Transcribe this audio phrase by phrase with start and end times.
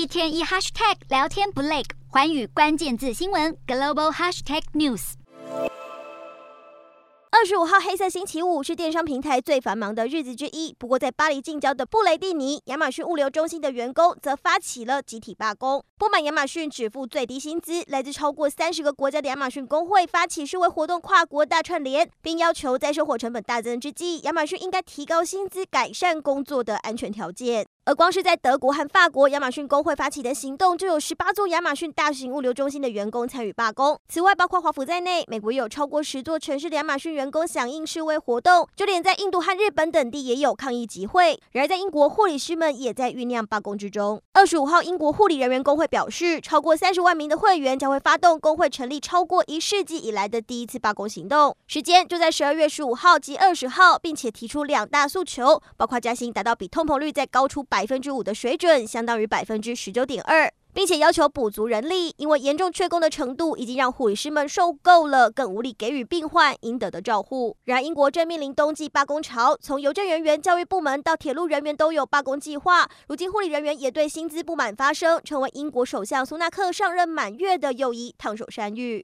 [0.00, 5.12] 一天一 hashtag 聊天不累，环宇关键字新闻 global hashtag news。
[7.30, 10.74] 二十五号黑色星期五是电商平台最繁忙的日子之一。
[10.78, 17.84] 不过，在巴黎近郊的布雷蒂尼，亚马逊物流中心的员工则发起了集体罢工，不满亚马逊只付最低薪资。
[17.86, 27.66] 来自超过三十个国家的亚马逊工会发起示威活动，跨国大串联，并要求在生活成本大增之际，亚马逊应该提高薪资，改善工作的安全条件。
[27.90, 33.98] 而光是在德国和法国，亚马逊工会发起的行动就有十八座亚马逊大型物流中心的员工参与罢工。
[34.08, 41.36] 此外，包括华府在内，美国也有超过十座城市的亚马逊员工响应示威活动，就连在印度和日本等地也有抗议集会。
[41.50, 44.22] 然而，在英国，护理师们也在酝酿罢工之中。
[44.34, 67.56] 二十五号，英国护理人员工会表示，超过三十万名的会员将会发动工会成立超过一世纪以来的第一次罢工行动，时间就在十二月十五号及二十号，并且提出两大诉求，包括加薪达到比通膨率再高出百百分之五的水准，相当于百分之十九点二，并且要求补足人力，因为严重缺工的程度已经让护理师们受够了，更无力给予病患应得的照护。
[67.64, 72.86] 然而，英国正面临冬季罢工潮，从邮政人员、教育部门到铁路人员都有罢工计划。
[73.08, 78.98] 如今，护理人员也对薪资不满发声，成为英国首相苏纳克上任满月的又一烫手山芋。